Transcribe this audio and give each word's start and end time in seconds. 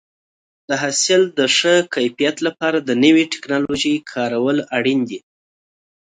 د 0.67 0.69
حاصل 0.81 1.21
د 1.37 1.39
ښه 1.57 1.75
کیفیت 1.95 2.35
لپاره 2.47 2.77
د 2.81 2.89
نوې 3.03 3.23
ټکنالوژۍ 3.33 3.95
کارول 4.13 4.57
اړین 4.77 4.99
دي. 5.09 5.19